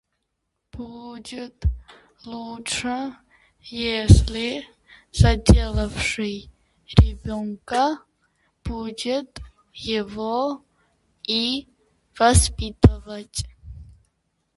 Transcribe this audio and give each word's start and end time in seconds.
Будет 0.71 1.57
лучше, 2.25 3.15
если 3.69 4.67
заделавший 5.11 6.49
ребёнка 6.97 7.99
будет 8.63 9.39
его 9.75 10.63
и 11.21 11.67
воспитывать. 12.17 13.45